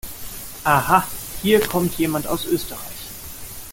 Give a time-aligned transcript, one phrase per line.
[0.65, 1.05] Aha,
[1.43, 3.11] hier kommt jemand aus Österreich!